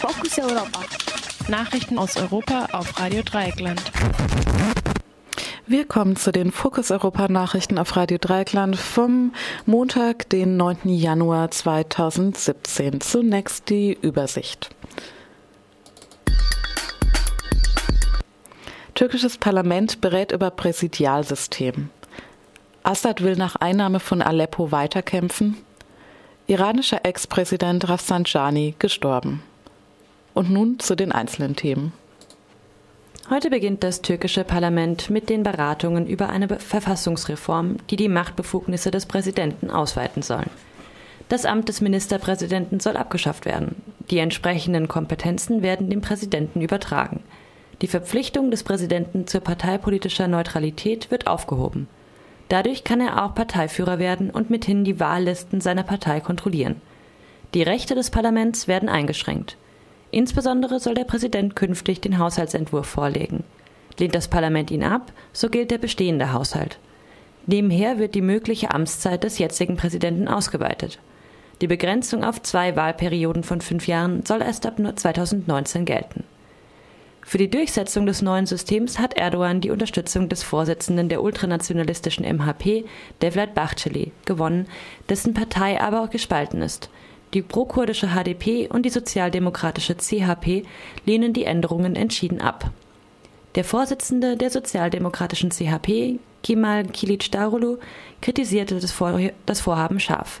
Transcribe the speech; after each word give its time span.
Fokus 0.00 0.38
Europa. 0.38 0.80
Nachrichten 1.48 1.98
aus 1.98 2.16
Europa 2.16 2.68
auf 2.72 2.98
Radio 2.98 3.20
Dreieckland. 3.22 3.82
Wir 5.66 5.84
kommen 5.84 6.16
zu 6.16 6.32
den 6.32 6.52
Fokus 6.52 6.90
Europa 6.90 7.28
Nachrichten 7.28 7.76
auf 7.76 7.94
Radio 7.96 8.16
Dreieckland 8.18 8.76
vom 8.76 9.34
Montag, 9.66 10.26
den 10.30 10.56
9. 10.56 10.88
Januar 10.88 11.50
2017. 11.50 13.02
Zunächst 13.02 13.68
die 13.68 13.92
Übersicht. 14.00 14.70
Türkisches 18.94 19.36
Parlament 19.36 20.00
berät 20.00 20.32
über 20.32 20.50
Präsidialsystem. 20.50 21.90
Assad 22.84 23.22
will 23.22 23.36
nach 23.36 23.56
Einnahme 23.56 24.00
von 24.00 24.22
Aleppo 24.22 24.72
weiterkämpfen. 24.72 25.58
Iranischer 26.46 27.04
Ex-Präsident 27.04 27.86
Rafsanjani 27.86 28.76
gestorben. 28.78 29.42
Und 30.34 30.50
nun 30.50 30.78
zu 30.78 30.94
den 30.94 31.12
einzelnen 31.12 31.56
Themen. 31.56 31.92
Heute 33.30 33.48
beginnt 33.48 33.84
das 33.84 34.02
türkische 34.02 34.42
Parlament 34.42 35.08
mit 35.08 35.28
den 35.28 35.44
Beratungen 35.44 36.06
über 36.06 36.30
eine 36.30 36.48
Verfassungsreform, 36.48 37.76
die 37.88 37.96
die 37.96 38.08
Machtbefugnisse 38.08 38.90
des 38.90 39.06
Präsidenten 39.06 39.70
ausweiten 39.70 40.22
soll. 40.22 40.44
Das 41.28 41.44
Amt 41.44 41.68
des 41.68 41.80
Ministerpräsidenten 41.80 42.80
soll 42.80 42.96
abgeschafft 42.96 43.44
werden. 43.44 43.76
Die 44.10 44.18
entsprechenden 44.18 44.88
Kompetenzen 44.88 45.62
werden 45.62 45.88
dem 45.88 46.00
Präsidenten 46.00 46.60
übertragen. 46.60 47.22
Die 47.82 47.86
Verpflichtung 47.86 48.50
des 48.50 48.64
Präsidenten 48.64 49.28
zur 49.28 49.40
parteipolitischer 49.40 50.26
Neutralität 50.26 51.12
wird 51.12 51.28
aufgehoben. 51.28 51.86
Dadurch 52.48 52.82
kann 52.82 53.00
er 53.00 53.24
auch 53.24 53.36
Parteiführer 53.36 54.00
werden 54.00 54.30
und 54.30 54.50
mithin 54.50 54.82
die 54.82 54.98
Wahllisten 54.98 55.60
seiner 55.60 55.84
Partei 55.84 56.18
kontrollieren. 56.18 56.82
Die 57.54 57.62
Rechte 57.62 57.94
des 57.94 58.10
Parlaments 58.10 58.66
werden 58.66 58.88
eingeschränkt. 58.88 59.56
Insbesondere 60.10 60.80
soll 60.80 60.94
der 60.94 61.04
Präsident 61.04 61.54
künftig 61.54 62.00
den 62.00 62.18
Haushaltsentwurf 62.18 62.86
vorlegen. 62.86 63.44
Lehnt 63.98 64.14
das 64.14 64.28
Parlament 64.28 64.70
ihn 64.70 64.82
ab, 64.82 65.12
so 65.32 65.48
gilt 65.48 65.70
der 65.70 65.78
bestehende 65.78 66.32
Haushalt. 66.32 66.78
Nebenher 67.46 67.98
wird 67.98 68.14
die 68.14 68.22
mögliche 68.22 68.72
Amtszeit 68.72 69.24
des 69.24 69.38
jetzigen 69.38 69.76
Präsidenten 69.76 70.28
ausgeweitet. 70.28 70.98
Die 71.60 71.66
Begrenzung 71.66 72.24
auf 72.24 72.42
zwei 72.42 72.74
Wahlperioden 72.76 73.42
von 73.42 73.60
fünf 73.60 73.86
Jahren 73.86 74.24
soll 74.24 74.40
erst 74.40 74.66
ab 74.66 74.76
2019 74.94 75.84
gelten. 75.84 76.24
Für 77.22 77.38
die 77.38 77.50
Durchsetzung 77.50 78.06
des 78.06 78.22
neuen 78.22 78.46
Systems 78.46 78.98
hat 78.98 79.14
Erdogan 79.14 79.60
die 79.60 79.70
Unterstützung 79.70 80.28
des 80.28 80.42
Vorsitzenden 80.42 81.08
der 81.08 81.22
ultranationalistischen 81.22 82.24
MHP, 82.24 82.86
Devlet 83.20 83.54
Bahçeli, 83.54 84.10
gewonnen, 84.24 84.66
dessen 85.08 85.34
Partei 85.34 85.80
aber 85.80 86.02
auch 86.02 86.10
gespalten 86.10 86.62
ist. 86.62 86.88
Die 87.32 87.42
prokurdische 87.42 88.08
HDP 88.08 88.68
und 88.68 88.84
die 88.84 88.90
sozialdemokratische 88.90 89.96
CHP 89.96 90.64
lehnen 91.06 91.32
die 91.32 91.44
Änderungen 91.44 91.94
entschieden 91.94 92.40
ab. 92.40 92.70
Der 93.54 93.64
Vorsitzende 93.64 94.36
der 94.36 94.50
sozialdemokratischen 94.50 95.50
CHP, 95.50 96.18
Kemal 96.42 96.82
Kılıçdaroğlu, 96.82 97.78
kritisierte 98.20 98.80
das, 98.80 98.92
Vor 98.92 99.18
das 99.46 99.60
Vorhaben 99.60 100.00
scharf. 100.00 100.40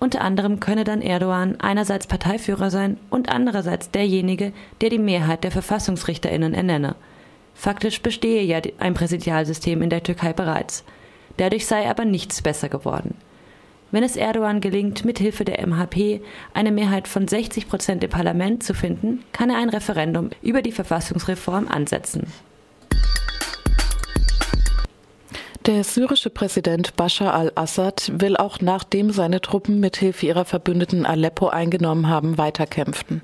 Unter 0.00 0.20
anderem 0.20 0.60
könne 0.60 0.84
dann 0.84 1.02
Erdogan 1.02 1.56
einerseits 1.60 2.06
Parteiführer 2.06 2.70
sein 2.70 2.98
und 3.10 3.28
andererseits 3.30 3.90
derjenige, 3.90 4.52
der 4.80 4.90
die 4.90 4.98
Mehrheit 4.98 5.44
der 5.44 5.50
Verfassungsrichterinnen 5.50 6.54
ernenne. 6.54 6.94
Faktisch 7.54 8.00
bestehe 8.02 8.42
ja 8.42 8.60
ein 8.78 8.94
Präsidialsystem 8.94 9.82
in 9.82 9.90
der 9.90 10.02
Türkei 10.02 10.32
bereits. 10.32 10.84
Dadurch 11.38 11.66
sei 11.66 11.90
aber 11.90 12.04
nichts 12.04 12.42
besser 12.42 12.68
geworden. 12.68 13.16
Wenn 13.90 14.02
es 14.02 14.16
Erdogan 14.16 14.60
gelingt, 14.60 15.06
mithilfe 15.06 15.44
der 15.46 15.66
MHP 15.66 16.20
eine 16.52 16.72
Mehrheit 16.72 17.08
von 17.08 17.26
60 17.26 17.68
Prozent 17.68 18.04
im 18.04 18.10
Parlament 18.10 18.62
zu 18.62 18.74
finden, 18.74 19.24
kann 19.32 19.48
er 19.48 19.56
ein 19.56 19.70
Referendum 19.70 20.30
über 20.42 20.60
die 20.60 20.72
Verfassungsreform 20.72 21.68
ansetzen. 21.68 22.26
Der 25.68 25.84
syrische 25.84 26.30
Präsident 26.30 26.96
Bashar 26.96 27.34
al-Assad 27.34 28.10
will 28.14 28.38
auch 28.38 28.62
nachdem 28.62 29.10
seine 29.10 29.42
Truppen 29.42 29.80
mithilfe 29.80 30.24
ihrer 30.24 30.46
Verbündeten 30.46 31.04
Aleppo 31.04 31.48
eingenommen 31.48 32.08
haben, 32.08 32.38
weiterkämpfen. 32.38 33.20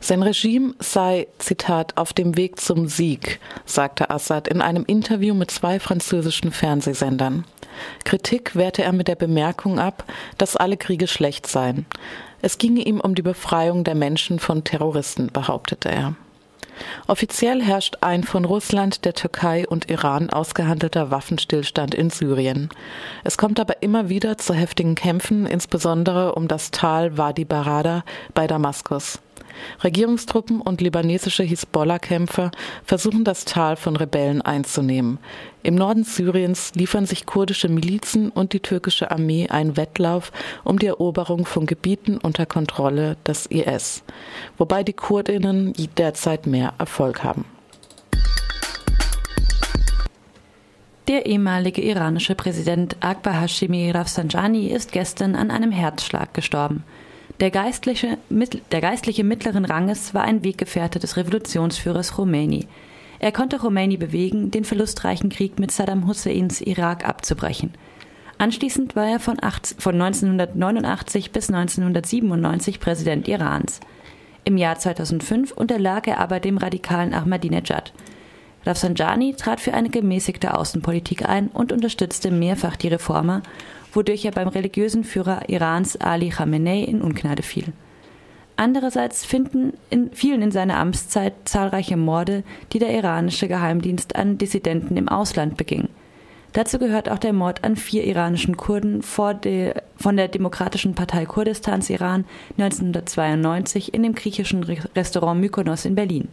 Sein 0.00 0.24
Regime 0.24 0.74
sei, 0.80 1.28
Zitat, 1.38 1.96
auf 1.96 2.12
dem 2.12 2.36
Weg 2.36 2.58
zum 2.58 2.88
Sieg, 2.88 3.38
sagte 3.64 4.10
Assad 4.10 4.48
in 4.48 4.60
einem 4.60 4.84
Interview 4.86 5.36
mit 5.36 5.52
zwei 5.52 5.78
französischen 5.78 6.50
Fernsehsendern. 6.50 7.44
Kritik 8.02 8.56
wehrte 8.56 8.82
er 8.82 8.92
mit 8.92 9.06
der 9.06 9.14
Bemerkung 9.14 9.78
ab, 9.78 10.02
dass 10.36 10.56
alle 10.56 10.78
Kriege 10.78 11.06
schlecht 11.06 11.46
seien. 11.46 11.86
Es 12.42 12.58
ginge 12.58 12.80
ihm 12.80 12.98
um 12.98 13.14
die 13.14 13.22
Befreiung 13.22 13.84
der 13.84 13.94
Menschen 13.94 14.40
von 14.40 14.64
Terroristen, 14.64 15.28
behauptete 15.32 15.90
er. 15.90 16.16
Offiziell 17.06 17.62
herrscht 17.62 17.98
ein 18.00 18.24
von 18.24 18.44
Russland, 18.44 19.04
der 19.04 19.14
Türkei 19.14 19.66
und 19.66 19.90
Iran 19.90 20.30
ausgehandelter 20.30 21.10
Waffenstillstand 21.10 21.94
in 21.94 22.10
Syrien. 22.10 22.68
Es 23.24 23.38
kommt 23.38 23.60
aber 23.60 23.82
immer 23.82 24.08
wieder 24.08 24.38
zu 24.38 24.54
heftigen 24.54 24.94
Kämpfen, 24.94 25.46
insbesondere 25.46 26.34
um 26.34 26.48
das 26.48 26.70
Tal 26.70 27.16
Wadi 27.18 27.44
Barada 27.44 28.04
bei 28.34 28.46
Damaskus. 28.46 29.20
Regierungstruppen 29.82 30.60
und 30.60 30.80
libanesische 30.80 31.42
Hisbollah-Kämpfer 31.42 32.50
versuchen 32.84 33.24
das 33.24 33.44
Tal 33.44 33.76
von 33.76 33.96
Rebellen 33.96 34.42
einzunehmen. 34.42 35.18
Im 35.62 35.74
Norden 35.74 36.04
Syriens 36.04 36.72
liefern 36.74 37.06
sich 37.06 37.26
kurdische 37.26 37.68
Milizen 37.68 38.30
und 38.30 38.52
die 38.52 38.60
türkische 38.60 39.10
Armee 39.10 39.48
einen 39.48 39.76
Wettlauf 39.76 40.32
um 40.64 40.78
die 40.78 40.86
Eroberung 40.86 41.46
von 41.46 41.66
Gebieten 41.66 42.18
unter 42.18 42.46
Kontrolle 42.46 43.16
des 43.26 43.46
IS, 43.46 44.02
wobei 44.56 44.82
die 44.84 44.92
Kurdinnen 44.92 45.72
derzeit 45.96 46.46
mehr 46.46 46.74
Erfolg 46.78 47.24
haben. 47.24 47.44
Der 51.08 51.24
ehemalige 51.24 51.80
iranische 51.80 52.34
Präsident 52.34 52.96
Akbar 53.00 53.40
Hashemi 53.40 53.90
Rafsanjani 53.90 54.66
ist 54.66 54.92
gestern 54.92 55.36
an 55.36 55.50
einem 55.50 55.72
Herzschlag 55.72 56.34
gestorben. 56.34 56.84
Der 57.40 57.52
geistliche, 57.52 58.18
der 58.30 58.80
geistliche 58.80 59.22
mittleren 59.22 59.64
Ranges 59.64 60.12
war 60.12 60.22
ein 60.22 60.42
Weggefährte 60.42 60.98
des 60.98 61.16
Revolutionsführers 61.16 62.14
Khomeini. 62.14 62.66
Er 63.20 63.30
konnte 63.30 63.58
Khomeini 63.58 63.96
bewegen, 63.96 64.50
den 64.50 64.64
verlustreichen 64.64 65.30
Krieg 65.30 65.58
mit 65.60 65.70
Saddam 65.70 66.08
Husseins 66.08 66.60
Irak 66.60 67.08
abzubrechen. 67.08 67.74
Anschließend 68.38 68.96
war 68.96 69.06
er 69.06 69.20
von, 69.20 69.36
18, 69.40 69.78
von 69.78 69.94
1989 69.94 71.30
bis 71.30 71.48
1997 71.48 72.80
Präsident 72.80 73.28
Irans. 73.28 73.80
Im 74.44 74.56
Jahr 74.56 74.78
2005 74.78 75.52
unterlag 75.52 76.08
er 76.08 76.18
aber 76.18 76.40
dem 76.40 76.58
radikalen 76.58 77.14
Ahmadinejad. 77.14 77.92
Rafsanjani 78.64 79.34
trat 79.34 79.60
für 79.60 79.74
eine 79.74 79.90
gemäßigte 79.90 80.54
Außenpolitik 80.54 81.28
ein 81.28 81.48
und 81.48 81.72
unterstützte 81.72 82.30
mehrfach 82.30 82.76
die 82.76 82.88
Reformer 82.88 83.42
wodurch 83.92 84.24
er 84.24 84.32
beim 84.32 84.48
religiösen 84.48 85.04
Führer 85.04 85.48
Irans 85.48 86.00
Ali 86.00 86.30
Khamenei 86.30 86.82
in 86.82 87.02
Ungnade 87.02 87.42
fiel. 87.42 87.72
Andererseits 88.56 89.24
finden 89.24 89.74
in, 89.88 90.10
fielen 90.12 90.42
in 90.42 90.50
seiner 90.50 90.78
Amtszeit 90.78 91.32
zahlreiche 91.44 91.96
Morde, 91.96 92.42
die 92.72 92.80
der 92.80 92.92
iranische 92.92 93.46
Geheimdienst 93.46 94.16
an 94.16 94.36
Dissidenten 94.36 94.96
im 94.96 95.08
Ausland 95.08 95.56
beging. 95.56 95.88
Dazu 96.54 96.78
gehört 96.78 97.08
auch 97.08 97.18
der 97.18 97.32
Mord 97.32 97.62
an 97.62 97.76
vier 97.76 98.04
iranischen 98.04 98.56
Kurden 98.56 99.04
de, 99.44 99.74
von 99.96 100.16
der 100.16 100.28
Demokratischen 100.28 100.94
Partei 100.94 101.24
Kurdistans 101.24 101.88
Iran 101.88 102.24
1992 102.56 103.94
in 103.94 104.02
dem 104.02 104.14
griechischen 104.14 104.64
Restaurant 104.64 105.40
Mykonos 105.40 105.84
in 105.84 105.94
Berlin. 105.94 106.28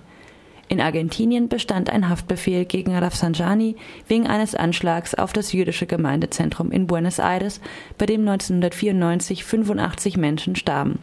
In 0.68 0.82
Argentinien 0.82 1.48
bestand 1.48 1.90
ein 1.92 2.10
Haftbefehl 2.10 2.66
gegen 2.66 2.96
Rafsanjani 2.96 3.76
wegen 4.08 4.26
eines 4.26 4.56
Anschlags 4.56 5.14
auf 5.14 5.32
das 5.32 5.52
jüdische 5.52 5.86
Gemeindezentrum 5.86 6.72
in 6.72 6.88
Buenos 6.88 7.20
Aires, 7.20 7.62
bei 7.98 8.08
dem 8.08 8.22
1994 8.22 9.44
85 9.44 10.18
Menschen 10.18 10.56
starben. 10.56 11.00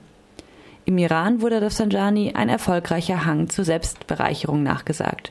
Im 0.84 0.98
Iran 0.98 1.42
wurde 1.42 1.62
Rafsanjani 1.62 2.32
ein 2.34 2.48
erfolgreicher 2.48 3.24
Hang 3.24 3.48
zur 3.48 3.64
Selbstbereicherung 3.64 4.64
nachgesagt. 4.64 5.30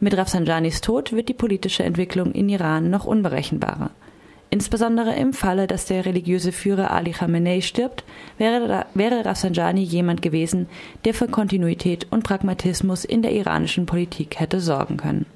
Mit 0.00 0.16
Rafsanjanis 0.16 0.80
Tod 0.80 1.12
wird 1.12 1.28
die 1.28 1.34
politische 1.34 1.84
Entwicklung 1.84 2.32
in 2.32 2.48
Iran 2.48 2.88
noch 2.88 3.04
unberechenbarer. 3.04 3.90
Insbesondere 4.50 5.14
im 5.14 5.32
Falle, 5.32 5.66
dass 5.66 5.86
der 5.86 6.06
religiöse 6.06 6.52
Führer 6.52 6.92
Ali 6.92 7.10
Khamenei 7.10 7.60
stirbt, 7.60 8.04
wäre, 8.38 8.86
wäre 8.94 9.24
Rafsanjani 9.24 9.82
jemand 9.82 10.22
gewesen, 10.22 10.68
der 11.04 11.14
für 11.14 11.26
Kontinuität 11.26 12.06
und 12.10 12.22
Pragmatismus 12.22 13.04
in 13.04 13.22
der 13.22 13.32
iranischen 13.32 13.86
Politik 13.86 14.38
hätte 14.38 14.60
sorgen 14.60 14.96
können. 14.96 15.26